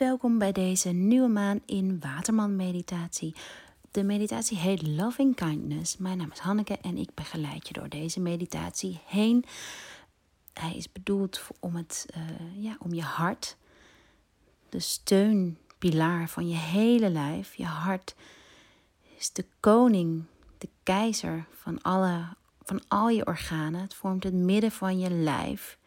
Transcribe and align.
Welkom 0.00 0.38
bij 0.38 0.52
deze 0.52 0.88
nieuwe 0.88 1.28
maan 1.28 1.60
in 1.66 2.00
Waterman 2.00 2.56
Meditatie. 2.56 3.34
De 3.90 4.02
meditatie 4.02 4.56
heet 4.56 4.86
Loving 4.86 5.34
Kindness. 5.34 5.96
Mijn 5.96 6.18
naam 6.18 6.30
is 6.30 6.38
Hanneke 6.38 6.78
en 6.78 6.96
ik 6.96 7.14
begeleid 7.14 7.68
je 7.68 7.72
door 7.72 7.88
deze 7.88 8.20
meditatie 8.20 9.00
heen. 9.06 9.44
Hij 10.52 10.76
is 10.76 10.92
bedoeld 10.92 11.42
om, 11.58 11.76
het, 11.76 12.06
uh, 12.16 12.64
ja, 12.64 12.76
om 12.78 12.94
je 12.94 13.02
hart, 13.02 13.56
de 14.68 14.80
steunpilaar 14.80 16.28
van 16.28 16.48
je 16.48 16.56
hele 16.56 17.10
lijf. 17.10 17.54
Je 17.54 17.64
hart 17.64 18.14
is 19.16 19.32
de 19.32 19.44
koning, 19.60 20.24
de 20.58 20.68
keizer 20.82 21.46
van, 21.50 21.82
alle, 21.82 22.24
van 22.62 22.82
al 22.88 23.08
je 23.08 23.26
organen. 23.26 23.80
Het 23.80 23.94
vormt 23.94 24.24
het 24.24 24.34
midden 24.34 24.72
van 24.72 24.98
je 24.98 25.10
lijf. 25.10 25.78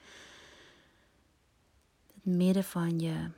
Het 2.14 2.26
midden 2.26 2.64
van 2.64 3.00
je 3.00 3.30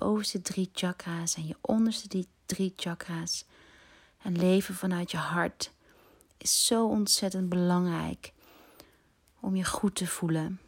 bovenste 0.00 0.42
drie 0.42 0.70
chakra's 0.72 1.34
en 1.34 1.46
je 1.46 1.56
onderste 1.60 2.26
drie 2.46 2.72
chakra's. 2.76 3.44
En 4.22 4.38
leven 4.38 4.74
vanuit 4.74 5.10
je 5.10 5.16
hart 5.16 5.72
is 6.38 6.66
zo 6.66 6.86
ontzettend 6.86 7.48
belangrijk 7.48 8.32
om 9.40 9.56
je 9.56 9.64
goed 9.64 9.94
te 9.94 10.06
voelen. 10.06 10.60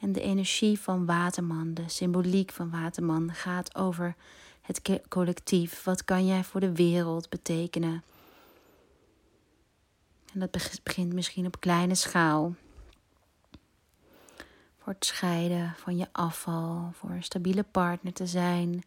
En 0.00 0.12
de 0.12 0.20
energie 0.20 0.80
van 0.80 1.06
Waterman, 1.06 1.74
de 1.74 1.88
symboliek 1.88 2.52
van 2.52 2.70
Waterman, 2.70 3.32
gaat 3.32 3.74
over 3.74 4.14
het 4.60 5.00
collectief. 5.08 5.84
Wat 5.84 6.04
kan 6.04 6.26
jij 6.26 6.44
voor 6.44 6.60
de 6.60 6.72
wereld 6.72 7.28
betekenen? 7.28 8.02
En 10.32 10.40
dat 10.40 10.50
begint 10.82 11.12
misschien 11.12 11.46
op 11.46 11.60
kleine 11.60 11.94
schaal 11.94 12.54
voor 14.86 14.94
het 14.94 15.04
scheiden 15.04 15.74
van 15.76 15.96
je 15.96 16.06
afval, 16.12 16.90
voor 16.92 17.10
een 17.10 17.22
stabiele 17.22 17.62
partner 17.62 18.12
te 18.12 18.26
zijn, 18.26 18.82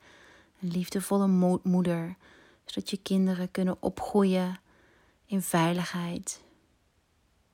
een 0.62 0.72
liefdevolle 0.72 1.60
moeder, 1.64 2.16
zodat 2.66 2.90
je 2.90 2.98
kinderen 2.98 3.52
kunnen 3.52 3.78
opgroeien 3.80 4.60
in 5.26 5.42
veiligheid. 5.42 6.44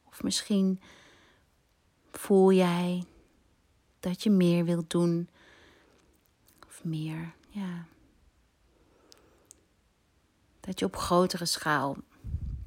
Of 0.04 0.24
misschien 0.24 0.82
voel 2.12 2.52
jij 2.52 3.04
dat 4.00 4.24
je 4.24 4.30
meer 4.30 4.66
wilt 4.66 4.90
doen, 4.90 5.30
of 6.68 6.84
meer, 6.84 7.34
ja. 7.50 7.86
Dat 10.60 10.80
je 10.80 10.86
op 10.86 10.96
grotere 10.96 11.46
schaal 11.46 11.98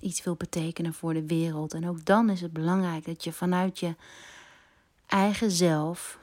iets 0.00 0.24
wil 0.24 0.34
betekenen 0.34 0.94
voor 0.94 1.14
de 1.14 1.26
wereld. 1.26 1.74
En 1.74 1.88
ook 1.88 2.04
dan 2.04 2.30
is 2.30 2.40
het 2.40 2.52
belangrijk 2.52 3.04
dat 3.04 3.24
je 3.24 3.32
vanuit 3.32 3.78
je 3.78 3.94
eigen 5.08 5.50
zelf 5.50 6.18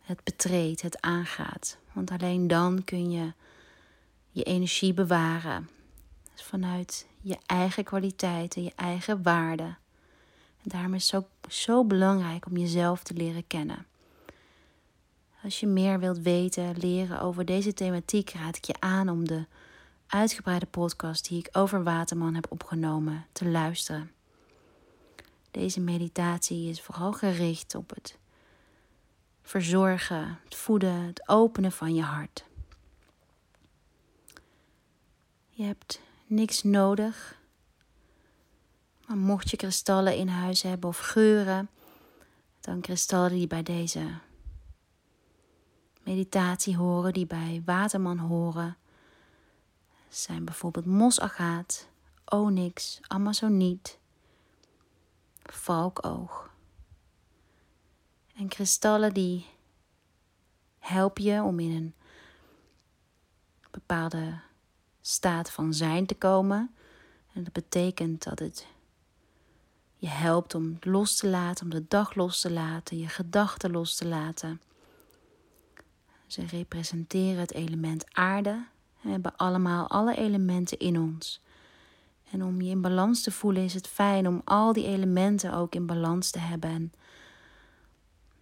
het 0.00 0.24
betreedt, 0.24 0.82
het 0.82 1.00
aangaat. 1.00 1.78
Want 1.92 2.10
alleen 2.10 2.46
dan 2.46 2.84
kun 2.84 3.10
je 3.10 3.32
je 4.30 4.42
energie 4.42 4.94
bewaren. 4.94 5.68
Dus 6.32 6.42
vanuit 6.42 7.06
je 7.20 7.38
eigen 7.46 7.84
kwaliteiten, 7.84 8.62
je 8.62 8.72
eigen 8.76 9.22
waarden. 9.22 9.78
En 10.62 10.70
daarom 10.70 10.94
is 10.94 11.10
het 11.10 11.22
zo, 11.22 11.48
zo 11.48 11.84
belangrijk 11.84 12.46
om 12.46 12.56
jezelf 12.56 13.02
te 13.02 13.14
leren 13.14 13.46
kennen. 13.46 13.86
Als 15.42 15.60
je 15.60 15.66
meer 15.66 15.98
wilt 15.98 16.18
weten, 16.18 16.76
leren 16.76 17.20
over 17.20 17.44
deze 17.44 17.74
thematiek, 17.74 18.30
raad 18.30 18.56
ik 18.56 18.64
je 18.64 18.74
aan 18.78 19.08
om 19.08 19.26
de 19.26 19.46
uitgebreide 20.06 20.66
podcast 20.66 21.28
die 21.28 21.38
ik 21.38 21.48
over 21.52 21.82
Waterman 21.82 22.34
heb 22.34 22.46
opgenomen 22.50 23.26
te 23.32 23.48
luisteren. 23.48 24.13
Deze 25.54 25.80
meditatie 25.80 26.68
is 26.68 26.82
vooral 26.82 27.12
gericht 27.12 27.74
op 27.74 27.90
het 27.90 28.18
verzorgen, 29.42 30.38
het 30.44 30.54
voeden, 30.54 31.00
het 31.00 31.28
openen 31.28 31.72
van 31.72 31.94
je 31.94 32.02
hart. 32.02 32.44
Je 35.48 35.62
hebt 35.62 36.00
niks 36.26 36.62
nodig. 36.62 37.38
Maar 39.06 39.16
mocht 39.16 39.50
je 39.50 39.56
kristallen 39.56 40.16
in 40.16 40.28
huis 40.28 40.62
hebben 40.62 40.88
of 40.88 40.98
geuren, 40.98 41.68
dan 42.60 42.80
kristallen 42.80 43.30
die 43.30 43.46
bij 43.46 43.62
deze 43.62 44.18
meditatie 46.02 46.76
horen, 46.76 47.12
die 47.12 47.26
bij 47.26 47.62
Waterman 47.64 48.18
horen, 48.18 48.76
zijn 50.08 50.44
bijvoorbeeld 50.44 50.86
mosagaat, 50.86 51.88
onyx, 52.24 53.00
amazoniet, 53.02 53.98
valkoog. 55.52 56.50
En 58.36 58.48
kristallen 58.48 59.14
die 59.14 59.46
helpen 60.78 61.22
je 61.22 61.42
om 61.42 61.60
in 61.60 61.70
een 61.70 61.94
bepaalde 63.70 64.40
staat 65.00 65.50
van 65.50 65.74
zijn 65.74 66.06
te 66.06 66.14
komen. 66.14 66.74
En 67.32 67.44
dat 67.44 67.52
betekent 67.52 68.22
dat 68.22 68.38
het 68.38 68.66
je 69.96 70.10
helpt 70.10 70.54
om 70.54 70.76
los 70.80 71.16
te 71.16 71.28
laten, 71.28 71.64
om 71.64 71.70
de 71.70 71.84
dag 71.88 72.14
los 72.14 72.40
te 72.40 72.52
laten, 72.52 72.98
je 72.98 73.08
gedachten 73.08 73.70
los 73.70 73.94
te 73.94 74.06
laten. 74.06 74.60
Ze 76.26 76.46
representeren 76.46 77.40
het 77.40 77.52
element 77.52 78.04
aarde. 78.14 78.64
We 79.00 79.10
hebben 79.10 79.36
allemaal 79.36 79.88
alle 79.88 80.16
elementen 80.16 80.78
in 80.78 80.98
ons. 80.98 81.40
En 82.34 82.44
om 82.44 82.60
je 82.60 82.70
in 82.70 82.80
balans 82.80 83.22
te 83.22 83.30
voelen 83.30 83.62
is 83.62 83.74
het 83.74 83.86
fijn 83.86 84.28
om 84.28 84.42
al 84.44 84.72
die 84.72 84.86
elementen 84.86 85.52
ook 85.52 85.74
in 85.74 85.86
balans 85.86 86.30
te 86.30 86.38
hebben. 86.38 86.70
En 86.70 86.92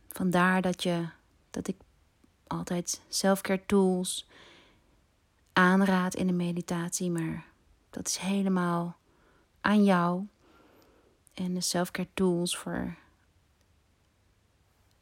vandaar 0.08 0.62
dat, 0.62 0.82
je, 0.82 1.06
dat 1.50 1.69
ik 1.69 1.76
altijd 2.47 3.02
selfcare 3.08 3.62
tools 3.66 4.26
aanraad 5.52 6.14
in 6.14 6.26
de 6.26 6.32
meditatie, 6.32 7.10
maar 7.10 7.44
dat 7.91 8.06
is 8.06 8.16
helemaal 8.16 8.97
aan 9.60 9.84
jou. 9.84 10.26
En 11.34 11.54
de 11.54 11.60
selfcare 11.60 12.08
tools 12.14 12.56
voor 12.56 12.94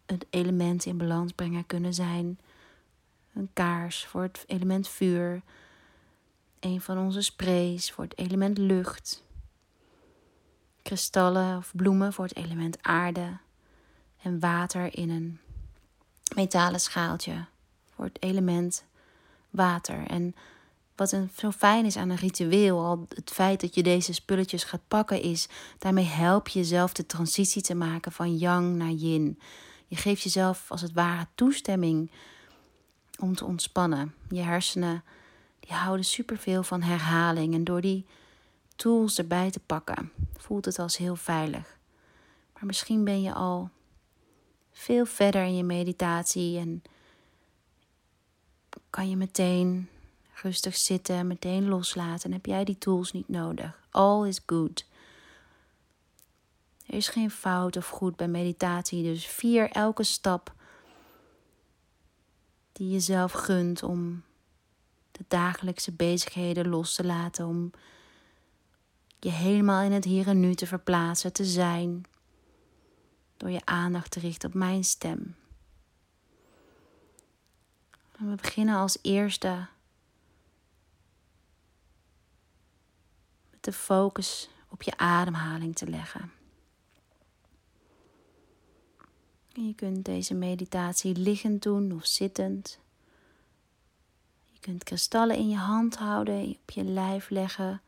het 0.06 0.26
element 0.30 0.84
in 0.84 0.98
balans 0.98 1.32
brengen 1.32 1.66
kunnen 1.66 1.94
zijn 1.94 2.38
een 3.34 3.50
kaars 3.52 4.06
voor 4.06 4.22
het 4.22 4.44
element 4.46 4.88
vuur, 4.88 5.42
een 6.60 6.80
van 6.80 6.98
onze 6.98 7.22
sprays 7.22 7.92
voor 7.92 8.04
het 8.04 8.18
element 8.18 8.58
lucht. 8.58 9.22
Kristallen 10.82 11.56
of 11.56 11.72
bloemen 11.74 12.12
voor 12.12 12.24
het 12.24 12.36
element 12.36 12.82
aarde. 12.82 13.38
En 14.22 14.40
water 14.40 14.96
in 14.96 15.10
een 15.10 15.38
metalen 16.34 16.80
schaaltje 16.80 17.44
voor 17.94 18.04
het 18.04 18.22
element 18.22 18.84
water. 19.50 20.06
En 20.06 20.34
wat 20.94 21.12
een, 21.12 21.30
zo 21.36 21.50
fijn 21.50 21.84
is 21.84 21.96
aan 21.96 22.10
een 22.10 22.16
ritueel, 22.16 22.84
al 22.84 23.06
het 23.14 23.30
feit 23.30 23.60
dat 23.60 23.74
je 23.74 23.82
deze 23.82 24.12
spulletjes 24.12 24.64
gaat 24.64 24.88
pakken, 24.88 25.22
is 25.22 25.48
daarmee 25.78 26.04
help 26.04 26.48
je 26.48 26.58
jezelf 26.58 26.92
de 26.92 27.06
transitie 27.06 27.62
te 27.62 27.74
maken 27.74 28.12
van 28.12 28.36
yang 28.36 28.76
naar 28.76 28.90
yin. 28.90 29.38
Je 29.86 29.96
geeft 29.96 30.22
jezelf 30.22 30.70
als 30.70 30.80
het 30.80 30.92
ware 30.92 31.26
toestemming 31.34 32.10
om 33.18 33.34
te 33.34 33.44
ontspannen. 33.44 34.14
Je 34.28 34.40
hersenen 34.40 35.04
die 35.70 35.78
houden 35.78 36.04
superveel 36.04 36.62
van 36.62 36.82
herhaling. 36.82 37.54
En 37.54 37.64
door 37.64 37.80
die 37.80 38.06
tools 38.76 39.18
erbij 39.18 39.50
te 39.50 39.60
pakken, 39.60 40.12
voelt 40.36 40.64
het 40.64 40.78
als 40.78 40.96
heel 40.96 41.16
veilig. 41.16 41.78
Maar 42.54 42.66
misschien 42.66 43.04
ben 43.04 43.22
je 43.22 43.32
al 43.34 43.70
veel 44.72 45.04
verder 45.04 45.44
in 45.44 45.56
je 45.56 45.64
meditatie 45.64 46.58
en 46.58 46.82
kan 48.90 49.08
je 49.08 49.16
meteen 49.16 49.88
rustig 50.42 50.76
zitten, 50.76 51.26
meteen 51.26 51.68
loslaten. 51.68 52.24
En 52.24 52.32
heb 52.32 52.46
jij 52.46 52.64
die 52.64 52.78
tools 52.78 53.12
niet 53.12 53.28
nodig. 53.28 53.80
All 53.90 54.28
is 54.28 54.40
good. 54.46 54.86
Er 56.86 56.94
is 56.94 57.08
geen 57.08 57.30
fout 57.30 57.76
of 57.76 57.88
goed 57.88 58.16
bij 58.16 58.28
meditatie, 58.28 59.02
dus 59.02 59.26
vier 59.26 59.70
elke 59.70 60.02
stap 60.02 60.54
die 62.72 62.90
je 62.90 63.00
zelf 63.00 63.32
gunt 63.32 63.82
om 63.82 64.22
de 65.20 65.26
dagelijkse 65.28 65.92
bezigheden 65.92 66.68
los 66.68 66.94
te 66.94 67.04
laten, 67.04 67.46
om 67.46 67.70
je 69.18 69.30
helemaal 69.30 69.82
in 69.82 69.92
het 69.92 70.04
hier 70.04 70.28
en 70.28 70.40
nu 70.40 70.54
te 70.54 70.66
verplaatsen, 70.66 71.32
te 71.32 71.44
zijn, 71.44 72.04
door 73.36 73.50
je 73.50 73.60
aandacht 73.64 74.10
te 74.10 74.20
richten 74.20 74.48
op 74.48 74.54
mijn 74.54 74.84
stem. 74.84 75.36
We 78.18 78.34
beginnen 78.34 78.74
als 78.74 78.98
eerste 79.02 79.66
met 83.50 83.64
de 83.64 83.72
focus 83.72 84.48
op 84.68 84.82
je 84.82 84.96
ademhaling 84.96 85.76
te 85.76 85.88
leggen. 85.88 86.32
En 89.52 89.66
je 89.66 89.74
kunt 89.74 90.04
deze 90.04 90.34
meditatie 90.34 91.16
liggend 91.16 91.62
doen 91.62 91.92
of 91.92 92.06
zittend. 92.06 92.78
Je 94.60 94.66
kunt 94.66 94.84
kristallen 94.84 95.36
in 95.36 95.48
je 95.48 95.56
hand 95.56 95.96
houden, 95.96 96.56
op 96.62 96.70
je 96.70 96.84
lijf 96.84 97.30
leggen, 97.30 97.82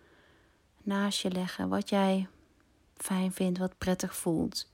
naast 0.83 1.21
je 1.21 1.31
leggen, 1.31 1.69
wat 1.69 1.89
jij 1.89 2.29
fijn 2.97 3.33
vindt, 3.33 3.59
wat 3.59 3.79
prettig 3.79 4.17
voelt. 4.17 4.71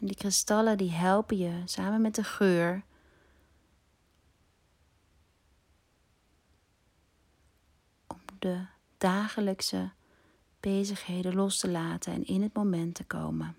En 0.00 0.06
die 0.06 0.16
kristallen 0.16 0.78
die 0.78 0.90
helpen 0.90 1.36
je 1.36 1.62
samen 1.64 2.00
met 2.00 2.14
de 2.14 2.24
geur 2.24 2.82
om 8.06 8.20
de 8.38 8.66
dagelijkse 8.98 9.90
bezigheden 10.60 11.34
los 11.34 11.58
te 11.58 11.70
laten 11.70 12.12
en 12.12 12.24
in 12.24 12.42
het 12.42 12.54
moment 12.54 12.94
te 12.94 13.04
komen. 13.04 13.56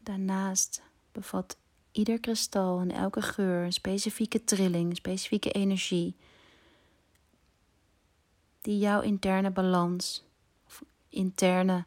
Daarnaast 0.00 0.82
bevat 1.12 1.56
ieder 1.98 2.20
kristal 2.20 2.80
en 2.80 2.90
elke 2.90 3.22
geur 3.22 3.64
een 3.64 3.72
specifieke 3.72 4.44
trilling, 4.44 4.90
een 4.90 4.96
specifieke 4.96 5.50
energie, 5.50 6.14
die 8.60 8.78
jouw 8.78 9.00
interne 9.00 9.50
balans 9.50 10.24
of 10.66 10.82
interne 11.08 11.84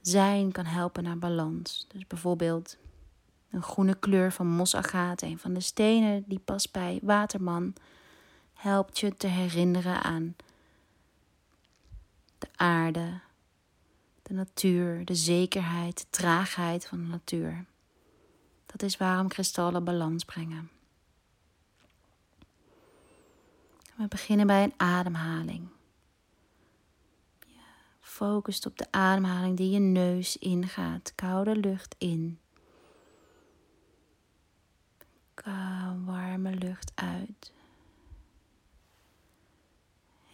zijn 0.00 0.52
kan 0.52 0.64
helpen 0.64 1.02
naar 1.02 1.18
balans. 1.18 1.86
Dus 1.92 2.06
bijvoorbeeld 2.06 2.76
een 3.50 3.62
groene 3.62 3.94
kleur 3.94 4.32
van 4.32 4.46
mosagaat, 4.46 5.22
een 5.22 5.38
van 5.38 5.52
de 5.52 5.60
stenen 5.60 6.24
die 6.26 6.38
past 6.38 6.72
bij 6.72 6.98
waterman, 7.02 7.74
helpt 8.52 8.98
je 8.98 9.16
te 9.16 9.26
herinneren 9.26 10.02
aan 10.02 10.36
de 12.38 12.48
aarde, 12.56 13.20
de 14.22 14.34
natuur, 14.34 15.04
de 15.04 15.14
zekerheid, 15.14 15.98
de 15.98 16.06
traagheid 16.10 16.86
van 16.86 16.98
de 17.02 17.08
natuur. 17.08 17.64
Dat 18.72 18.82
is 18.82 18.96
waarom 18.96 19.28
kristallen 19.28 19.84
balans 19.84 20.24
brengen. 20.24 20.70
We 23.96 24.08
beginnen 24.08 24.46
bij 24.46 24.62
een 24.62 24.74
ademhaling. 24.76 25.68
Je 27.46 27.58
focust 28.00 28.66
op 28.66 28.78
de 28.78 28.86
ademhaling 28.90 29.56
die 29.56 29.70
je 29.70 29.78
neus 29.78 30.36
ingaat. 30.36 31.12
Koude 31.14 31.56
lucht 31.56 31.94
in. 31.98 32.40
Warme 36.04 36.54
lucht 36.54 36.92
uit. 36.94 37.52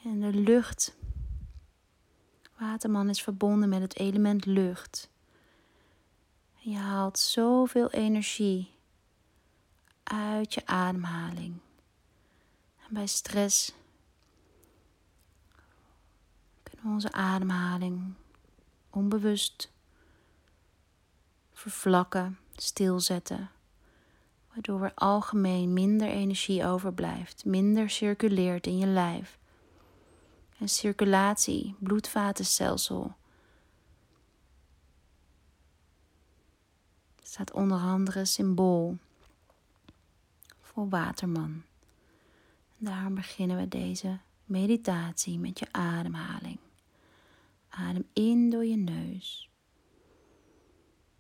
En 0.05 0.21
de 0.21 0.33
lucht. 0.33 0.97
Waterman 2.59 3.09
is 3.09 3.23
verbonden 3.23 3.69
met 3.69 3.81
het 3.81 3.97
element 3.97 4.45
lucht. 4.47 5.11
Je 6.69 6.77
haalt 6.77 7.19
zoveel 7.19 7.91
energie 7.91 8.71
uit 10.03 10.55
je 10.55 10.67
ademhaling. 10.67 11.59
En 12.77 12.95
bij 12.95 13.07
stress 13.07 13.75
kunnen 16.63 16.87
we 16.87 16.93
onze 16.93 17.13
ademhaling 17.13 18.15
onbewust 18.91 19.73
vervlakken, 21.53 22.39
stilzetten. 22.55 23.51
Waardoor 24.49 24.85
er 24.85 24.93
algemeen 24.95 25.73
minder 25.73 26.09
energie 26.09 26.65
overblijft, 26.67 27.45
minder 27.45 27.91
circuleert 27.91 28.67
in 28.67 28.79
je 28.79 28.87
lijf. 28.87 29.39
En 30.59 30.69
circulatie, 30.69 31.77
bloedvatenstelsel 31.79 33.17
staat 37.29 37.53
onder 37.53 37.79
andere 37.79 38.25
symbool 38.25 38.97
voor 40.61 40.89
waterman. 40.89 41.63
daarom 42.77 43.15
beginnen 43.15 43.57
we 43.57 43.69
deze 43.69 44.19
meditatie 44.45 45.39
met 45.39 45.59
je 45.59 45.67
ademhaling. 45.71 46.59
Adem 47.69 48.07
in 48.13 48.51
door 48.51 48.65
je 48.65 48.77
neus. 48.77 49.51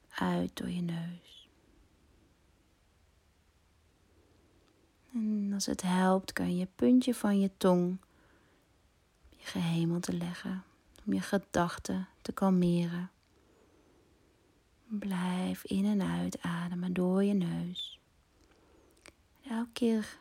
Uit 0.09 0.57
door 0.57 0.71
je 0.71 0.83
neus. 0.83 1.49
En 5.13 5.51
als 5.55 5.67
het 5.67 5.83
helpt, 5.83 6.33
kan 6.33 6.57
je 6.57 6.69
puntje 6.77 7.15
van 7.15 7.41
je 7.41 7.51
tong 7.57 7.99
op 9.33 9.39
je 9.39 9.47
gehemel 9.47 10.01
te 10.01 10.13
leggen. 10.13 10.65
Om 11.07 11.13
je 11.13 11.21
gedachten 11.21 12.09
te 12.23 12.33
kalmeren. 12.33 13.11
Blijf 14.90 15.64
in 15.64 15.85
en 15.85 16.02
uit 16.02 16.43
ademen 16.43 16.93
door 16.93 17.25
je 17.25 17.35
neus. 17.35 18.00
elke 19.43 19.70
keer 19.73 20.19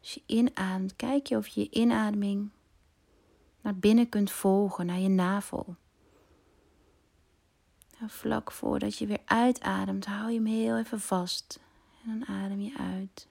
als 0.00 0.14
je 0.14 0.22
inademt, 0.26 0.96
kijk 0.96 1.26
je 1.26 1.36
of 1.36 1.46
je 1.46 1.60
je 1.60 1.70
inademing 1.70 2.50
naar 3.60 3.76
binnen 3.76 4.08
kunt 4.08 4.30
volgen, 4.30 4.86
naar 4.86 4.98
je 4.98 5.08
navel. 5.08 5.76
En 7.98 8.10
vlak 8.10 8.52
voordat 8.52 8.98
je 8.98 9.06
weer 9.06 9.22
uitademt, 9.24 10.06
hou 10.06 10.30
je 10.30 10.36
hem 10.36 10.46
heel 10.46 10.78
even 10.78 11.00
vast. 11.00 11.60
En 12.04 12.18
dan 12.18 12.28
adem 12.28 12.60
je 12.60 12.76
uit. 12.78 13.28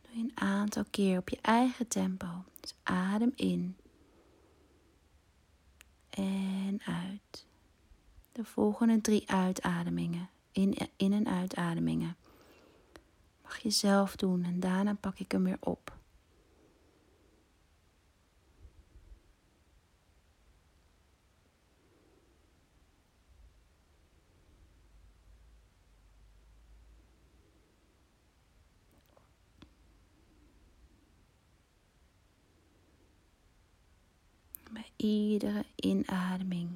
Doe 0.00 0.16
je 0.16 0.22
een 0.22 0.32
aantal 0.34 0.84
keer 0.90 1.18
op 1.18 1.28
je 1.28 1.38
eigen 1.40 1.88
tempo. 1.88 2.44
Dus 2.60 2.74
adem 2.82 3.32
in. 3.34 3.76
En 6.10 6.80
uit 6.84 7.46
de 8.38 8.44
volgende 8.44 9.00
drie 9.00 9.30
uitademingen, 9.30 10.28
in, 10.52 10.76
in- 10.96 11.12
en 11.12 11.28
uitademingen, 11.28 12.16
mag 13.42 13.58
je 13.58 13.70
zelf 13.70 14.16
doen 14.16 14.44
en 14.44 14.60
daarna 14.60 14.94
pak 14.94 15.18
ik 15.18 15.32
hem 15.32 15.44
weer 15.44 15.56
op. 15.60 15.96
Iedere 34.96 35.64
inademing 35.76 36.70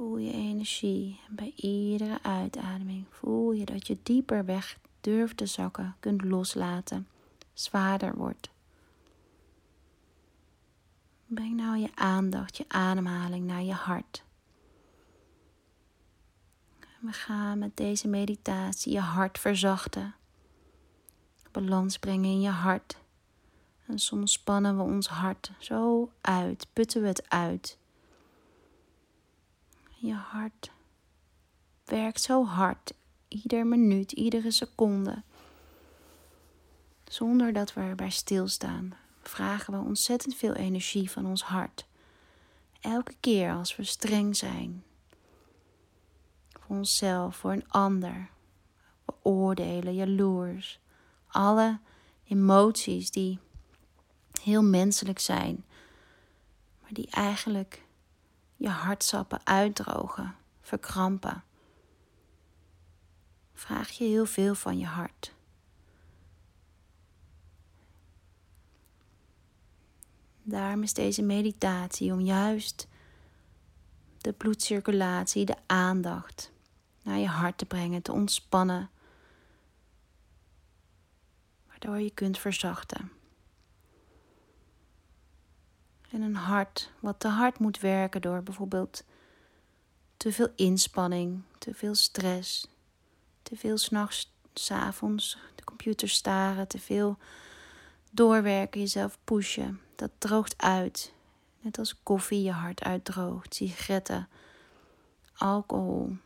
Voel 0.00 0.16
je 0.16 0.32
energie 0.32 1.20
en 1.28 1.34
bij 1.34 1.52
iedere 1.56 2.22
uitademing 2.22 3.06
voel 3.10 3.52
je 3.52 3.64
dat 3.64 3.86
je 3.86 3.98
dieper 4.02 4.44
weg 4.44 4.78
durft 5.00 5.36
te 5.36 5.46
zakken, 5.46 5.96
kunt 6.00 6.24
loslaten, 6.24 7.08
zwaarder 7.52 8.16
wordt. 8.16 8.50
Breng 11.26 11.56
nou 11.56 11.76
je 11.76 11.90
aandacht, 11.94 12.56
je 12.56 12.64
ademhaling 12.68 13.46
naar 13.46 13.62
je 13.62 13.72
hart. 13.72 14.24
We 17.00 17.12
gaan 17.12 17.58
met 17.58 17.76
deze 17.76 18.08
meditatie 18.08 18.92
je 18.92 19.00
hart 19.00 19.38
verzachten. 19.38 20.14
Balans 21.50 21.98
brengen 21.98 22.30
in 22.30 22.40
je 22.40 22.48
hart. 22.48 22.98
En 23.86 23.98
soms 23.98 24.32
spannen 24.32 24.76
we 24.76 24.82
ons 24.82 25.08
hart 25.08 25.52
zo 25.58 26.10
uit, 26.20 26.66
putten 26.72 27.02
we 27.02 27.08
het 27.08 27.28
uit. 27.28 27.79
Je 30.02 30.14
hart 30.14 30.70
werkt 31.84 32.20
zo 32.20 32.44
hard, 32.44 32.92
ieder 33.28 33.66
minuut, 33.66 34.12
iedere 34.12 34.50
seconde. 34.50 35.22
Zonder 37.04 37.52
dat 37.52 37.74
we 37.74 37.80
erbij 37.80 38.10
stilstaan, 38.10 38.94
vragen 39.22 39.72
we 39.72 39.88
ontzettend 39.88 40.34
veel 40.34 40.52
energie 40.54 41.10
van 41.10 41.26
ons 41.26 41.42
hart. 41.42 41.86
Elke 42.80 43.14
keer 43.20 43.52
als 43.52 43.76
we 43.76 43.84
streng 43.84 44.36
zijn 44.36 44.84
voor 46.50 46.76
onszelf, 46.76 47.36
voor 47.36 47.52
een 47.52 47.68
ander, 47.68 48.30
beoordelen, 49.04 49.94
jaloers, 49.94 50.80
alle 51.26 51.78
emoties 52.24 53.10
die 53.10 53.38
heel 54.42 54.62
menselijk 54.62 55.18
zijn, 55.18 55.64
maar 56.80 56.92
die 56.92 57.10
eigenlijk 57.10 57.88
je 58.60 58.68
hartsappen 58.68 59.40
uitdrogen, 59.44 60.36
verkrampen. 60.60 61.44
Vraag 63.52 63.90
je 63.90 64.04
heel 64.04 64.26
veel 64.26 64.54
van 64.54 64.78
je 64.78 64.86
hart. 64.86 65.34
Daarom 70.42 70.82
is 70.82 70.92
deze 70.92 71.22
meditatie 71.22 72.12
om 72.12 72.20
juist 72.20 72.88
de 74.18 74.32
bloedcirculatie, 74.32 75.44
de 75.44 75.56
aandacht 75.66 76.52
naar 77.02 77.18
je 77.18 77.28
hart 77.28 77.58
te 77.58 77.66
brengen, 77.66 78.02
te 78.02 78.12
ontspannen, 78.12 78.90
waardoor 81.68 82.00
je 82.00 82.10
kunt 82.10 82.38
verzachten. 82.38 83.19
En 86.10 86.22
een 86.22 86.36
hart 86.36 86.90
wat 87.00 87.20
te 87.20 87.28
hard 87.28 87.58
moet 87.58 87.80
werken 87.80 88.20
door 88.20 88.42
bijvoorbeeld 88.42 89.04
te 90.16 90.32
veel 90.32 90.48
inspanning, 90.56 91.42
te 91.58 91.74
veel 91.74 91.94
stress, 91.94 92.66
te 93.42 93.56
veel 93.56 93.78
s'nachts, 93.78 94.32
s'avonds 94.54 95.38
de 95.54 95.64
computer 95.64 96.08
staren, 96.08 96.68
te 96.68 96.78
veel 96.78 97.18
doorwerken, 98.10 98.80
jezelf 98.80 99.18
pushen. 99.24 99.80
Dat 99.96 100.10
droogt 100.18 100.54
uit. 100.62 101.12
Net 101.60 101.78
als 101.78 102.02
koffie 102.02 102.42
je 102.42 102.52
hart 102.52 102.82
uitdroogt, 102.82 103.54
sigaretten, 103.54 104.28
alcohol, 105.36 106.16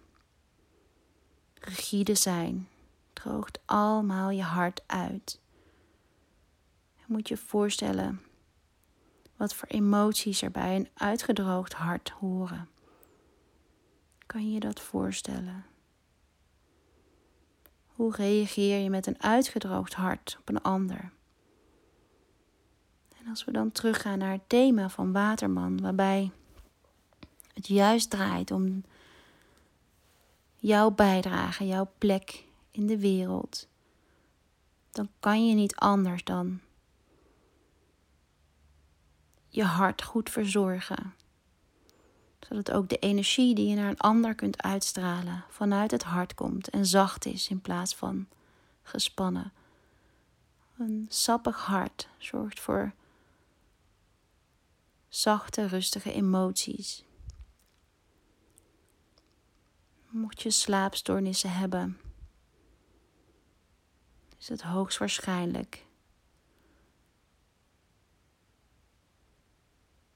rigide 1.55 2.14
zijn, 2.14 2.69
droogt 3.12 3.59
allemaal 3.64 4.31
je 4.31 4.43
hart 4.43 4.83
uit. 4.87 5.41
Je 6.97 7.05
moet 7.07 7.29
je 7.29 7.37
voorstellen 7.37 8.21
wat 9.37 9.55
voor 9.55 9.69
emoties 9.69 10.43
er 10.43 10.50
bij 10.50 10.76
een 10.76 10.88
uitgedroogd 10.95 11.73
hart 11.73 12.11
horen. 12.11 12.69
Kan 14.26 14.53
je 14.53 14.61
dat 14.61 14.81
voorstellen? 14.81 15.64
Hoe 17.87 18.14
reageer 18.17 18.79
je 18.79 18.91
met 18.91 19.07
een 19.07 19.23
uitgedroogd 19.23 19.95
hart 19.95 20.37
op 20.41 20.49
een 20.49 20.62
ander? 20.62 21.12
En 23.19 23.31
als 23.31 23.45
we 23.45 23.53
dan 23.53 23.73
teruggaan 23.73 24.19
naar 24.19 24.33
het 24.33 24.49
thema 24.49 24.88
van 24.88 25.12
Waterman, 25.12 25.81
waarbij 25.81 26.31
het 27.55 27.67
juist 27.67 28.11
draait 28.11 28.50
om 28.50 28.85
jouw 30.57 30.91
bijdrage, 30.91 31.67
jouw 31.67 31.91
plek 31.99 32.45
in 32.71 32.87
de 32.87 32.99
wereld, 32.99 33.69
dan 34.91 35.09
kan 35.21 35.49
je 35.49 35.55
niet 35.55 35.76
anders 35.76 36.25
dan 36.25 36.61
je 39.54 39.64
hart 39.64 40.02
goed 40.02 40.30
verzorgen. 40.30 41.14
Zodat 42.40 42.70
ook 42.70 42.88
de 42.88 42.99
energie 42.99 43.54
die 43.54 43.68
je 43.68 43.75
naar 43.75 43.88
een 43.88 43.99
ander 43.99 44.34
kunt 44.34 44.62
uitstralen 44.62 45.44
vanuit 45.49 45.90
het 45.90 46.02
hart 46.02 46.34
komt 46.34 46.68
en 46.68 46.87
zacht 46.87 47.26
is 47.26 47.49
in 47.49 47.61
plaats 47.61 47.94
van 47.94 48.28
gespannen. 48.82 49.52
Een 50.78 51.06
sappig 51.08 51.64
hart 51.64 52.08
zorgt 52.18 52.61
voor 52.61 52.92
zachte, 55.08 55.66
rustige 55.66 56.12
emoties. 56.12 57.04
Mocht 60.08 60.42
je 60.42 60.50
slaapstoornissen 60.50 61.52
hebben, 61.52 62.00
is 64.38 64.49
het 64.49 64.62
hoogstwaarschijnlijk 64.62 65.87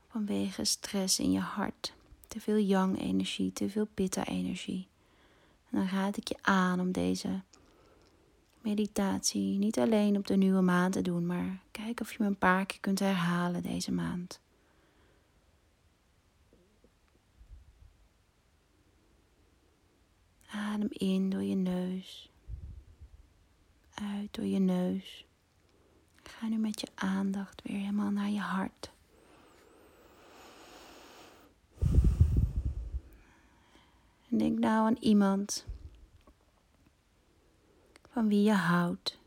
vanwege 0.08 0.64
stress 0.64 1.18
in 1.18 1.32
je 1.32 1.40
hart. 1.40 1.94
Te 2.28 2.40
veel 2.40 2.56
yang-energie, 2.56 3.52
te 3.52 3.70
veel 3.70 3.86
pitta-energie. 3.94 4.88
En 5.70 5.78
dan 5.78 5.88
raad 5.88 6.16
ik 6.16 6.28
je 6.28 6.36
aan 6.40 6.80
om 6.80 6.92
deze 6.92 7.40
meditatie 8.60 9.58
niet 9.58 9.78
alleen 9.78 10.16
op 10.16 10.26
de 10.26 10.36
nieuwe 10.36 10.60
maand 10.60 10.92
te 10.92 11.02
doen, 11.02 11.26
maar 11.26 11.60
kijk 11.70 12.00
of 12.00 12.12
je 12.12 12.16
me 12.20 12.26
een 12.26 12.38
paar 12.38 12.66
keer 12.66 12.80
kunt 12.80 12.98
herhalen 12.98 13.62
deze 13.62 13.92
maand. 13.92 14.40
Adem 20.50 20.88
in 20.90 21.30
door 21.30 21.42
je 21.42 21.54
neus. 21.54 22.30
Uit 23.94 24.34
door 24.34 24.44
je 24.44 24.58
neus. 24.58 25.26
Ga 26.22 26.46
nu 26.46 26.56
met 26.56 26.80
je 26.80 26.88
aandacht 26.94 27.62
weer 27.62 27.78
helemaal 27.78 28.10
naar 28.10 28.30
je 28.30 28.40
hart. 28.40 28.90
En 34.30 34.38
denk 34.38 34.58
nou 34.58 34.86
aan 34.86 34.96
iemand 35.00 35.66
van 38.10 38.28
wie 38.28 38.42
je 38.42 38.52
houdt. 38.52 39.18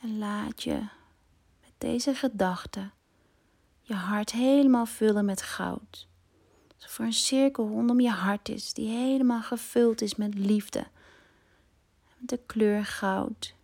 En 0.00 0.18
laat 0.18 0.62
je 0.62 0.78
met 1.60 1.72
deze 1.78 2.14
gedachte 2.14 2.90
je 3.88 3.94
hart 3.94 4.32
helemaal 4.32 4.86
vullen 4.86 5.24
met 5.24 5.42
goud. 5.42 6.08
Alsof 6.74 6.98
er 6.98 7.04
een 7.04 7.12
cirkel 7.12 7.68
rondom 7.68 8.00
je 8.00 8.10
hart 8.10 8.48
is 8.48 8.72
die 8.72 8.88
helemaal 8.88 9.42
gevuld 9.42 10.00
is 10.00 10.14
met 10.14 10.34
liefde. 10.34 10.86
Met 12.18 12.28
de 12.28 12.40
kleur 12.46 12.84
goud. 12.84 13.54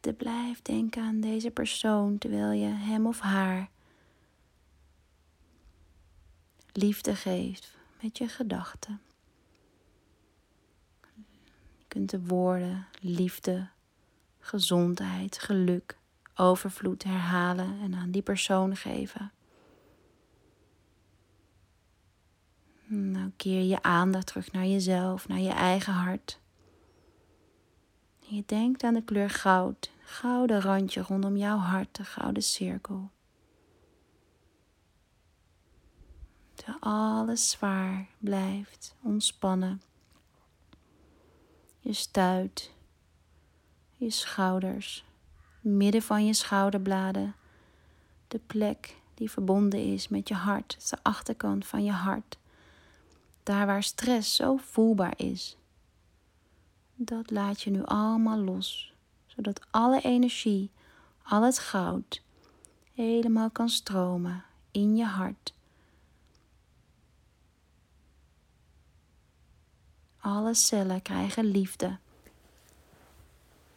Te 0.00 0.12
blijf 0.12 0.62
denken 0.62 1.02
aan 1.02 1.20
deze 1.20 1.50
persoon 1.50 2.18
terwijl 2.18 2.50
je 2.50 2.68
hem 2.68 3.06
of 3.06 3.20
haar 3.20 3.70
liefde 6.72 7.14
geeft 7.14 7.76
met 8.00 8.18
je 8.18 8.28
gedachten. 8.28 9.00
Je 11.76 11.84
kunt 11.88 12.10
de 12.10 12.26
woorden 12.26 12.86
liefde, 13.00 13.68
gezondheid, 14.38 15.38
geluk, 15.38 15.98
overvloed 16.34 17.02
herhalen 17.02 17.80
en 17.80 17.94
aan 17.94 18.10
die 18.10 18.22
persoon 18.22 18.76
geven. 18.76 19.32
Nou 22.86 23.30
keer 23.36 23.62
je 23.62 23.82
aandacht 23.82 24.26
terug 24.26 24.52
naar 24.52 24.66
jezelf, 24.66 25.28
naar 25.28 25.38
je 25.38 25.50
eigen 25.50 25.92
hart. 25.92 26.40
je 28.18 28.42
denkt 28.46 28.82
aan 28.82 28.94
de 28.94 29.02
kleur 29.02 29.30
goud, 29.30 29.90
gouden 30.00 30.60
randje 30.60 31.00
rondom 31.00 31.36
jouw 31.36 31.56
hart, 31.56 31.96
de 31.96 32.04
gouden 32.04 32.42
cirkel. 32.42 33.10
Terwijl 36.62 36.82
alles 36.82 37.50
zwaar 37.50 38.08
blijft, 38.18 38.94
ontspannen. 39.02 39.82
Je 41.80 41.92
stuit, 41.92 42.72
je 43.96 44.10
schouders, 44.10 45.04
midden 45.60 46.02
van 46.02 46.26
je 46.26 46.34
schouderbladen, 46.34 47.34
de 48.28 48.38
plek 48.38 48.96
die 49.14 49.30
verbonden 49.30 49.92
is 49.92 50.08
met 50.08 50.28
je 50.28 50.34
hart, 50.34 50.90
de 50.90 50.98
achterkant 51.02 51.66
van 51.66 51.84
je 51.84 51.92
hart. 51.92 52.38
Daar 53.42 53.66
waar 53.66 53.82
stress 53.82 54.34
zo 54.34 54.56
voelbaar 54.56 55.14
is. 55.16 55.56
Dat 56.94 57.30
laat 57.30 57.62
je 57.62 57.70
nu 57.70 57.84
allemaal 57.84 58.38
los, 58.38 58.92
zodat 59.26 59.66
alle 59.70 60.00
energie, 60.00 60.70
al 61.22 61.42
het 61.42 61.58
goud, 61.58 62.22
helemaal 62.94 63.50
kan 63.50 63.68
stromen 63.68 64.44
in 64.70 64.96
je 64.96 65.04
hart 65.04 65.54
Alle 70.24 70.54
cellen 70.54 71.02
krijgen 71.02 71.44
liefde, 71.44 71.98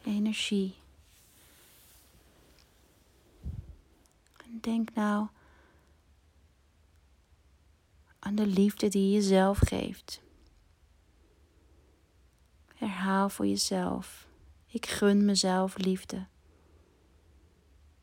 energie. 0.03 0.75
En 4.37 4.57
denk 4.61 4.93
nou 4.93 5.27
aan 8.19 8.35
de 8.35 8.47
liefde 8.47 8.87
die 8.87 9.05
je 9.07 9.13
jezelf 9.13 9.57
geeft. 9.57 10.21
Herhaal 12.75 13.29
voor 13.29 13.47
jezelf. 13.47 14.27
Ik 14.67 14.85
gun 14.85 15.25
mezelf 15.25 15.77
liefde. 15.77 16.25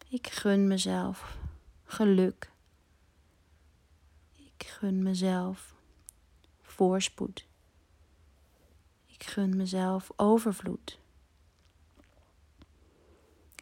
Ik 0.09 0.27
gun 0.27 0.69
mezelf 0.69 1.37
geluk. 1.85 2.51
Ik 4.35 4.67
gun 4.67 5.03
mezelf 5.03 5.75
voorspoed. 6.63 7.51
Ik 9.23 9.29
gun 9.29 9.57
mezelf 9.57 10.11
overvloed. 10.17 10.99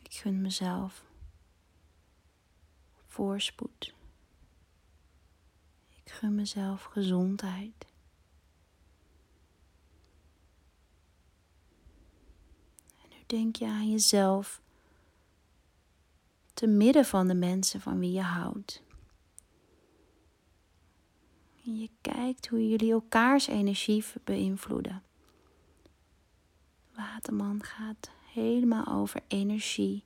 Ik 0.02 0.12
gun 0.12 0.40
mezelf 0.40 1.04
voorspoed. 3.06 3.94
Ik 6.04 6.12
gun 6.12 6.34
mezelf 6.34 6.82
gezondheid. 6.82 7.86
En 13.02 13.08
nu 13.08 13.22
denk 13.26 13.56
je 13.56 13.66
aan 13.66 13.90
jezelf 13.90 14.60
te 16.54 16.66
midden 16.66 17.04
van 17.04 17.28
de 17.28 17.34
mensen 17.34 17.80
van 17.80 17.98
wie 17.98 18.12
je 18.12 18.22
houdt. 18.22 18.82
En 21.64 21.78
je 21.78 21.90
kijkt 22.00 22.48
hoe 22.48 22.68
jullie 22.68 22.92
elkaars 22.92 23.46
energie 23.46 24.04
beïnvloeden. 24.24 25.08
Waterman 26.94 27.62
gaat 27.62 28.10
helemaal 28.32 28.86
over 28.86 29.20
energie. 29.26 30.04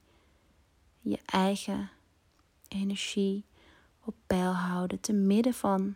Je 1.01 1.19
eigen 1.25 1.91
energie 2.69 3.45
op 4.05 4.15
peil 4.27 4.53
houden 4.53 5.01
te 5.01 5.13
midden 5.13 5.55
van 5.55 5.95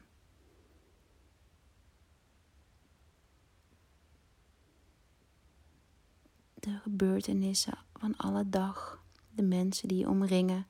de 6.55 6.79
gebeurtenissen 6.79 7.79
van 7.95 8.17
alle 8.17 8.49
dag, 8.49 9.03
de 9.35 9.43
mensen 9.43 9.89
die 9.89 9.99
je 9.99 10.09
omringen. 10.09 10.67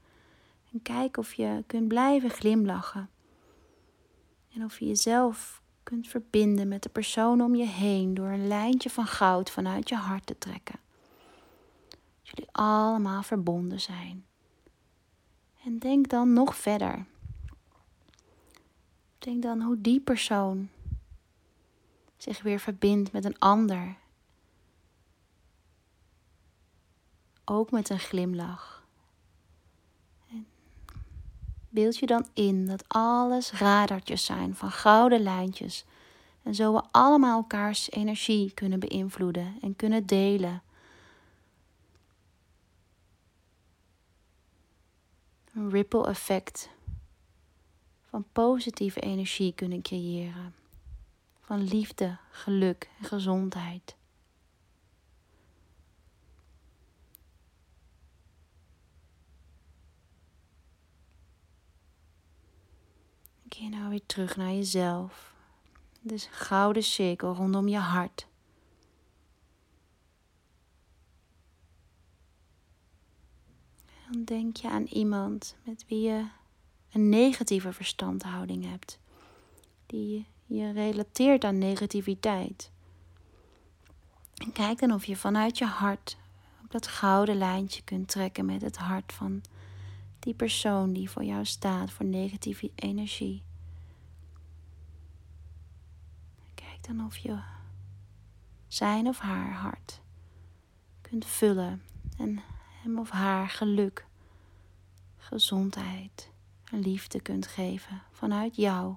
En 0.72 0.82
kijk 0.82 1.16
of 1.16 1.34
je 1.34 1.64
kunt 1.66 1.88
blijven 1.88 2.30
glimlachen. 2.30 3.10
En 4.54 4.64
of 4.64 4.78
je 4.78 4.86
jezelf 4.86 5.62
kunt 5.88 6.08
verbinden 6.08 6.68
met 6.68 6.82
de 6.82 6.88
persoon 6.88 7.40
om 7.40 7.54
je 7.54 7.66
heen 7.66 8.14
door 8.14 8.28
een 8.28 8.46
lijntje 8.46 8.90
van 8.90 9.06
goud 9.06 9.50
vanuit 9.50 9.88
je 9.88 9.94
hart 9.94 10.26
te 10.26 10.38
trekken. 10.38 10.78
Dat 11.88 11.98
jullie 12.22 12.48
allemaal 12.52 13.22
verbonden 13.22 13.80
zijn. 13.80 14.24
En 15.64 15.78
denk 15.78 16.08
dan 16.08 16.32
nog 16.32 16.56
verder. 16.56 17.06
Denk 19.18 19.42
dan 19.42 19.62
hoe 19.62 19.80
die 19.80 20.00
persoon 20.00 20.68
zich 22.16 22.42
weer 22.42 22.60
verbindt 22.60 23.12
met 23.12 23.24
een 23.24 23.38
ander. 23.38 23.96
Ook 27.44 27.70
met 27.70 27.90
een 27.90 27.98
glimlach. 27.98 28.77
Beeld 31.68 31.98
je 31.98 32.06
dan 32.06 32.26
in 32.32 32.66
dat 32.66 32.84
alles 32.88 33.52
radartjes 33.52 34.24
zijn 34.24 34.54
van 34.54 34.70
gouden 34.70 35.20
lijntjes. 35.20 35.84
En 36.42 36.54
zo 36.54 36.72
we 36.72 36.82
allemaal 36.90 37.36
elkaars 37.36 37.90
energie 37.90 38.52
kunnen 38.54 38.80
beïnvloeden 38.80 39.54
en 39.60 39.76
kunnen 39.76 40.06
delen. 40.06 40.62
Een 45.54 45.70
ripple 45.70 46.06
effect 46.06 46.70
van 48.08 48.24
positieve 48.32 49.00
energie 49.00 49.52
kunnen 49.54 49.82
creëren. 49.82 50.54
Van 51.40 51.62
liefde, 51.62 52.16
geluk 52.30 52.90
en 52.98 53.04
gezondheid. 53.04 53.97
Keer 63.58 63.70
nou 63.70 63.88
weer 63.88 64.06
terug 64.06 64.36
naar 64.36 64.52
jezelf. 64.52 65.34
Dus 66.00 66.28
gouden 66.30 66.82
cirkel 66.82 67.34
rondom 67.34 67.68
je 67.68 67.78
hart. 67.78 68.26
Dan 74.10 74.24
denk 74.24 74.56
je 74.56 74.70
aan 74.70 74.84
iemand 74.84 75.56
met 75.64 75.84
wie 75.88 76.00
je 76.00 76.26
een 76.92 77.08
negatieve 77.08 77.72
verstandhouding 77.72 78.64
hebt, 78.70 78.98
die 79.86 80.26
je 80.46 80.72
relateert 80.72 81.44
aan 81.44 81.58
negativiteit. 81.58 82.70
En 84.34 84.52
kijk 84.52 84.78
dan 84.78 84.92
of 84.92 85.04
je 85.04 85.16
vanuit 85.16 85.58
je 85.58 85.66
hart 85.66 86.16
op 86.64 86.70
dat 86.70 86.86
gouden 86.86 87.36
lijntje 87.36 87.82
kunt 87.82 88.08
trekken 88.08 88.44
met 88.44 88.62
het 88.62 88.76
hart 88.76 89.12
van 89.12 89.42
die 90.18 90.34
persoon 90.34 90.92
die 90.92 91.10
voor 91.10 91.24
jou 91.24 91.44
staat 91.44 91.90
voor 91.90 92.06
negatieve 92.06 92.70
energie. 92.74 93.46
Kijk 96.54 96.77
dan 96.88 97.06
of 97.06 97.16
je 97.16 97.38
zijn 98.66 99.06
of 99.06 99.18
haar 99.18 99.52
hart 99.52 100.00
kunt 101.00 101.26
vullen 101.26 101.82
en 102.16 102.40
hem 102.82 102.98
of 102.98 103.10
haar 103.10 103.48
geluk, 103.48 104.06
gezondheid 105.16 106.30
en 106.64 106.78
liefde 106.78 107.20
kunt 107.20 107.46
geven 107.46 108.02
vanuit 108.10 108.56
jou. 108.56 108.96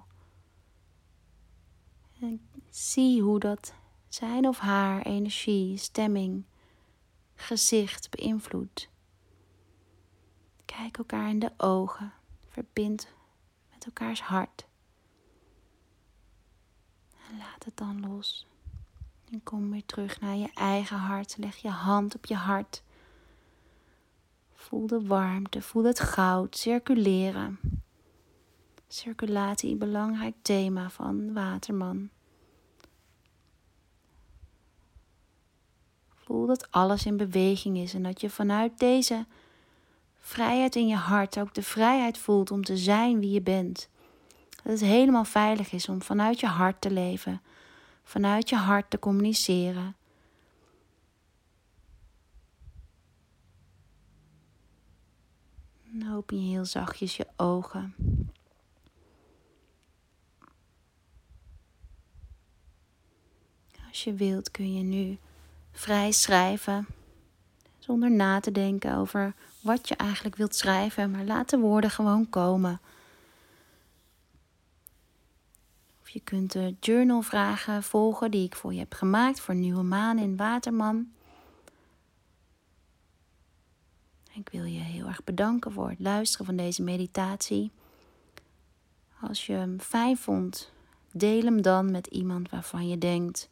En 2.20 2.48
zie 2.70 3.22
hoe 3.22 3.38
dat 3.38 3.74
zijn 4.08 4.48
of 4.48 4.58
haar 4.58 5.02
energie, 5.02 5.76
stemming, 5.76 6.44
gezicht 7.34 8.10
beïnvloedt. 8.10 8.88
Kijk 10.64 10.98
elkaar 10.98 11.28
in 11.28 11.38
de 11.38 11.52
ogen, 11.56 12.12
verbind 12.48 13.08
met 13.70 13.84
elkaars 13.84 14.20
hart. 14.20 14.66
Laat 17.42 17.64
het 17.64 17.76
dan 17.76 18.00
los. 18.08 18.46
En 19.30 19.42
kom 19.42 19.70
weer 19.70 19.86
terug 19.86 20.20
naar 20.20 20.36
je 20.36 20.50
eigen 20.54 20.96
hart. 20.96 21.36
Leg 21.38 21.56
je 21.56 21.68
hand 21.68 22.14
op 22.14 22.26
je 22.26 22.34
hart. 22.34 22.82
Voel 24.54 24.86
de 24.86 25.06
warmte, 25.06 25.62
voel 25.62 25.84
het 25.84 26.00
goud 26.00 26.56
circuleren. 26.56 27.58
Circulatie, 28.88 29.76
belangrijk 29.76 30.34
thema 30.42 30.90
van 30.90 31.32
Waterman. 31.32 32.10
Voel 36.14 36.46
dat 36.46 36.70
alles 36.70 37.06
in 37.06 37.16
beweging 37.16 37.76
is 37.76 37.94
en 37.94 38.02
dat 38.02 38.20
je 38.20 38.30
vanuit 38.30 38.78
deze 38.78 39.26
vrijheid 40.18 40.76
in 40.76 40.88
je 40.88 40.96
hart 40.96 41.38
ook 41.38 41.54
de 41.54 41.62
vrijheid 41.62 42.18
voelt 42.18 42.50
om 42.50 42.64
te 42.64 42.76
zijn 42.76 43.20
wie 43.20 43.30
je 43.30 43.42
bent. 43.42 43.88
Dat 44.62 44.72
het 44.72 44.80
helemaal 44.80 45.24
veilig 45.24 45.72
is 45.72 45.88
om 45.88 46.02
vanuit 46.02 46.40
je 46.40 46.46
hart 46.46 46.80
te 46.80 46.90
leven, 46.90 47.40
vanuit 48.02 48.48
je 48.48 48.56
hart 48.56 48.90
te 48.90 48.98
communiceren. 48.98 49.96
Dan 55.84 56.14
open 56.14 56.44
je 56.44 56.50
heel 56.50 56.64
zachtjes 56.64 57.16
je 57.16 57.26
ogen. 57.36 57.94
Als 63.88 64.04
je 64.04 64.14
wilt 64.14 64.50
kun 64.50 64.74
je 64.74 64.82
nu 64.82 65.18
vrij 65.72 66.12
schrijven, 66.12 66.86
zonder 67.78 68.10
na 68.10 68.40
te 68.40 68.52
denken 68.52 68.96
over 68.96 69.34
wat 69.60 69.88
je 69.88 69.96
eigenlijk 69.96 70.36
wilt 70.36 70.54
schrijven, 70.54 71.10
maar 71.10 71.24
laat 71.24 71.50
de 71.50 71.58
woorden 71.58 71.90
gewoon 71.90 72.30
komen. 72.30 72.80
Of 76.01 76.01
je 76.12 76.20
kunt 76.20 76.52
de 76.52 76.74
journalvragen 76.80 77.82
volgen 77.82 78.30
die 78.30 78.44
ik 78.44 78.56
voor 78.56 78.72
je 78.72 78.78
heb 78.78 78.94
gemaakt 78.94 79.40
voor 79.40 79.54
Nieuwe 79.54 79.82
Maan 79.82 80.18
in 80.18 80.36
Waterman. 80.36 81.12
Ik 84.32 84.48
wil 84.48 84.64
je 84.64 84.80
heel 84.80 85.06
erg 85.06 85.24
bedanken 85.24 85.72
voor 85.72 85.88
het 85.88 86.00
luisteren 86.00 86.46
van 86.46 86.56
deze 86.56 86.82
meditatie. 86.82 87.70
Als 89.20 89.46
je 89.46 89.52
hem 89.52 89.80
fijn 89.80 90.16
vond, 90.16 90.72
deel 91.12 91.42
hem 91.42 91.62
dan 91.62 91.90
met 91.90 92.06
iemand 92.06 92.50
waarvan 92.50 92.88
je 92.88 92.98
denkt 92.98 93.48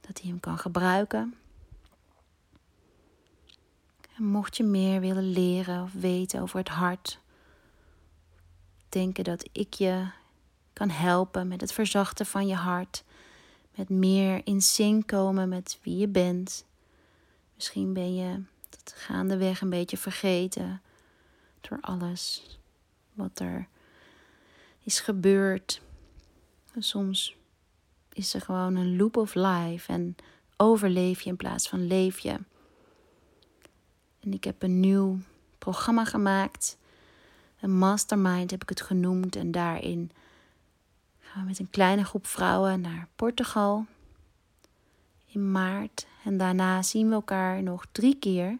dat 0.00 0.20
hij 0.20 0.30
hem 0.30 0.40
kan 0.40 0.58
gebruiken. 0.58 1.34
En 4.16 4.24
mocht 4.24 4.56
je 4.56 4.64
meer 4.64 5.00
willen 5.00 5.30
leren 5.30 5.82
of 5.82 5.92
weten 5.92 6.40
over 6.40 6.58
het 6.58 6.68
hart, 6.68 7.18
denken 8.88 9.24
dat 9.24 9.48
ik 9.52 9.74
je 9.74 10.06
kan 10.74 10.90
helpen 10.90 11.48
met 11.48 11.60
het 11.60 11.72
verzachten 11.72 12.26
van 12.26 12.46
je 12.46 12.54
hart, 12.54 13.04
met 13.74 13.88
meer 13.88 14.40
in 14.44 14.60
zin 14.60 15.04
komen 15.04 15.48
met 15.48 15.78
wie 15.82 15.96
je 15.96 16.08
bent. 16.08 16.64
Misschien 17.54 17.92
ben 17.92 18.14
je 18.14 18.42
het 18.70 18.94
gaandeweg 18.96 19.60
een 19.60 19.70
beetje 19.70 19.96
vergeten 19.96 20.82
door 21.60 21.78
alles 21.80 22.42
wat 23.12 23.38
er 23.38 23.68
is 24.82 25.00
gebeurd. 25.00 25.80
En 26.74 26.82
soms 26.82 27.36
is 28.12 28.34
er 28.34 28.40
gewoon 28.40 28.76
een 28.76 28.96
loop 28.96 29.16
of 29.16 29.34
life 29.34 29.92
en 29.92 30.16
overleef 30.56 31.20
je 31.20 31.30
in 31.30 31.36
plaats 31.36 31.68
van 31.68 31.86
leef 31.86 32.18
je. 32.18 32.38
En 34.20 34.32
ik 34.32 34.44
heb 34.44 34.62
een 34.62 34.80
nieuw 34.80 35.18
programma 35.58 36.04
gemaakt. 36.04 36.78
Een 37.60 37.78
mastermind 37.78 38.50
heb 38.50 38.62
ik 38.62 38.68
het 38.68 38.80
genoemd. 38.80 39.36
En 39.36 39.50
daarin 39.50 40.10
gaan 41.34 41.42
we 41.42 41.48
met 41.48 41.58
een 41.58 41.70
kleine 41.70 42.04
groep 42.04 42.26
vrouwen 42.26 42.80
naar 42.80 43.08
Portugal 43.16 43.86
in 45.26 45.50
maart. 45.50 46.06
En 46.24 46.36
daarna 46.36 46.82
zien 46.82 47.08
we 47.08 47.14
elkaar 47.14 47.62
nog 47.62 47.86
drie 47.92 48.16
keer. 48.16 48.58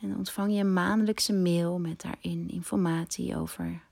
En 0.00 0.16
ontvang 0.16 0.52
je 0.52 0.58
een 0.58 0.72
maandelijkse 0.72 1.32
mail 1.32 1.78
met 1.78 2.00
daarin 2.00 2.50
informatie 2.50 3.36
over 3.36 3.82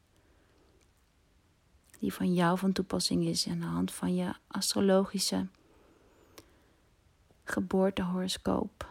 die 1.98 2.12
van 2.12 2.34
jou 2.34 2.58
van 2.58 2.72
toepassing 2.72 3.24
is 3.24 3.48
aan 3.48 3.60
de 3.60 3.66
hand 3.66 3.92
van 3.92 4.14
je 4.14 4.34
astrologische 4.46 5.46
geboortehoroscoop. 7.44 8.88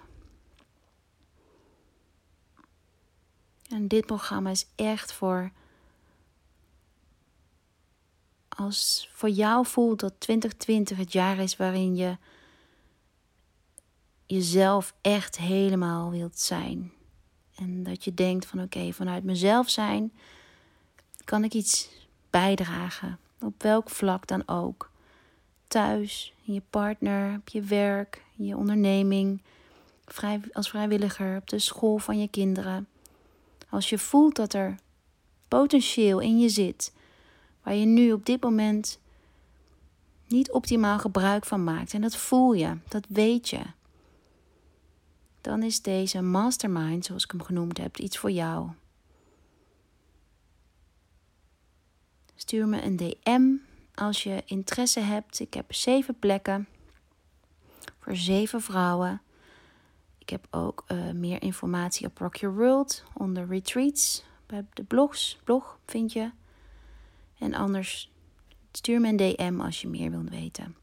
En 3.70 3.88
dit 3.88 4.06
programma 4.06 4.50
is 4.50 4.68
echt 4.76 5.14
voor 5.14 5.52
als 8.60 9.10
voor 9.14 9.30
jou 9.30 9.66
voelt 9.66 10.00
dat 10.00 10.14
2020 10.18 10.98
het 10.98 11.12
jaar 11.12 11.38
is 11.38 11.58
waarin 11.58 11.96
je 11.96 12.18
jezelf 14.26 14.94
echt 15.02 15.38
helemaal 15.38 16.12
wilt 16.12 16.40
zijn. 16.40 16.92
En 17.56 17.84
dat 17.84 18.04
je 18.04 18.14
denkt 18.14 18.46
van 18.46 18.62
oké, 18.62 18.92
vanuit 18.92 19.24
mezelf 19.24 19.70
zijn 19.70 20.14
kan 21.26 21.44
ik 21.44 21.54
iets 21.54 21.90
bijdragen. 22.30 23.20
Op 23.42 23.64
welk 23.64 23.90
vlak 23.90 24.28
dan 24.28 24.48
ook. 24.48 24.92
Thuis, 25.68 26.34
in 26.46 26.54
je 26.54 26.62
partner, 26.70 27.36
op 27.36 27.50
je 27.50 27.62
werk, 27.62 28.24
in 28.38 28.46
je 28.46 28.58
onderneming, 28.58 29.42
vrij, 30.06 30.42
als 30.52 30.70
vrijwilliger, 30.70 31.38
op 31.38 31.50
de 31.50 31.60
school 31.60 31.98
van 31.98 32.20
je 32.20 32.28
kinderen. 32.28 32.88
Als 33.70 33.90
je 33.90 33.98
voelt 33.98 34.36
dat 34.36 34.54
er 34.54 34.76
potentieel 35.48 36.20
in 36.20 36.40
je 36.40 36.50
zit, 36.50 36.94
waar 37.64 37.76
je 37.76 37.86
nu 37.86 38.12
op 38.12 38.26
dit 38.26 38.44
moment 38.44 39.00
niet 40.28 40.52
optimaal 40.52 41.00
gebruik 41.00 41.46
van 41.46 41.64
maakt. 41.64 41.94
En 41.94 42.02
dat 42.02 42.16
voel 42.16 42.54
je, 42.54 42.78
dat 42.88 43.06
weet 43.10 43.50
je. 43.50 43.62
dan 45.42 45.64
is 45.64 45.82
deze 45.82 46.22
mastermind, 46.22 47.06
zoals 47.06 47.24
ik 47.24 47.32
hem 47.32 47.44
genoemd 47.44 47.78
heb, 47.78 47.98
iets 47.98 48.18
voor 48.18 48.32
jou. 48.32 48.70
Stuur 52.36 52.68
me 52.68 52.84
een 52.84 52.96
DM 52.96 53.52
als 53.96 54.24
je 54.24 54.44
interesse 54.46 55.00
hebt. 55.00 55.40
Ik 55.40 55.54
heb 55.54 55.74
zeven 55.74 56.20
plekken 56.20 56.68
voor 58.00 58.16
zeven 58.16 58.62
vrouwen. 58.62 59.22
Ik 60.18 60.30
heb 60.30 60.48
ook 60.52 60.86
uh, 60.88 61.12
meer 61.12 61.42
informatie 61.42 62.08
op 62.08 62.18
Rock 62.18 62.36
Your 62.36 62.56
World 62.56 63.04
onder 63.14 63.48
retreats. 63.48 64.24
Bij 64.46 64.66
de 64.74 64.84
blogs, 64.84 65.40
blog 65.44 65.80
vind 65.86 66.14
je. 66.14 66.32
En 67.40 67.54
anders 67.54 68.12
stuur 68.72 69.02
me 69.02 69.08
een 69.08 69.18
DM 69.18 69.60
als 69.62 69.82
je 69.82 69.88
meer 69.88 70.12
wilt 70.12 70.30
weten. 70.30 70.76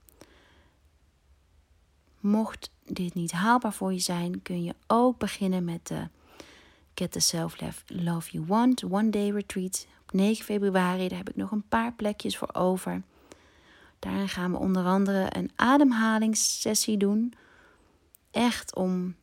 Mocht 2.20 2.70
dit 2.84 3.14
niet 3.14 3.32
haalbaar 3.32 3.72
voor 3.72 3.92
je 3.92 3.98
zijn, 3.98 4.42
kun 4.42 4.64
je 4.64 4.74
ook 4.86 5.18
beginnen 5.18 5.64
met 5.64 5.86
de 5.86 6.08
Get 6.94 7.12
the 7.12 7.20
Self 7.20 7.56
Love 7.86 8.30
You 8.30 8.46
Want 8.46 8.84
One 8.84 9.10
Day 9.10 9.30
Retreat 9.30 9.86
op 10.02 10.12
9 10.12 10.44
februari. 10.44 11.08
Daar 11.08 11.18
heb 11.18 11.28
ik 11.28 11.36
nog 11.36 11.50
een 11.50 11.68
paar 11.68 11.92
plekjes 11.92 12.36
voor 12.36 12.54
over. 12.54 13.02
Daarin 13.98 14.28
gaan 14.28 14.50
we 14.52 14.58
onder 14.58 14.84
andere 14.84 15.26
een 15.36 15.50
ademhalingssessie 15.56 16.96
doen. 16.96 17.32
Echt 18.30 18.74
om 18.74 19.14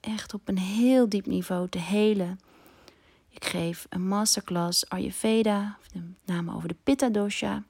echt 0.00 0.34
op 0.34 0.48
een 0.48 0.58
heel 0.58 1.08
diep 1.08 1.26
niveau 1.26 1.68
te 1.68 1.78
helen. 1.78 2.40
Ik 3.28 3.44
geef 3.44 3.86
een 3.88 4.08
masterclass 4.08 4.88
Ayurveda, 4.88 5.78
met 5.92 6.13
name 6.24 6.54
over 6.54 6.68
de 6.68 6.76
Pitta 6.82 7.08
dosha. 7.08 7.62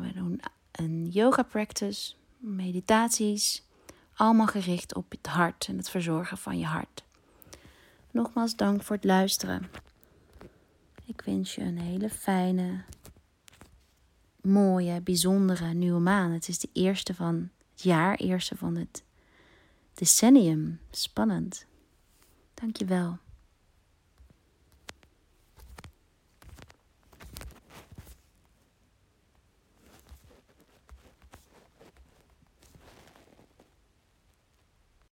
We 0.00 0.12
doen 0.14 0.40
een 0.72 1.08
yoga 1.08 1.42
practice, 1.42 2.14
meditaties, 2.36 3.62
allemaal 4.14 4.46
gericht 4.46 4.94
op 4.94 5.10
het 5.10 5.26
hart 5.26 5.66
en 5.68 5.76
het 5.76 5.90
verzorgen 5.90 6.38
van 6.38 6.58
je 6.58 6.66
hart. 6.66 7.04
Nogmaals 8.10 8.56
dank 8.56 8.82
voor 8.82 8.96
het 8.96 9.04
luisteren. 9.04 9.70
Ik 11.06 11.20
wens 11.20 11.54
je 11.54 11.60
een 11.62 11.78
hele 11.78 12.10
fijne, 12.10 12.84
mooie, 14.40 15.00
bijzondere 15.00 15.72
nieuwe 15.72 16.00
maan. 16.00 16.30
Het 16.30 16.48
is 16.48 16.58
de 16.58 16.68
eerste 16.72 17.14
van 17.14 17.50
het 17.72 17.82
jaar, 17.82 18.14
eerste 18.14 18.56
van 18.56 18.76
het 18.76 19.04
decennium. 19.94 20.80
Spannend. 20.90 21.66
Dankjewel. 22.54 23.18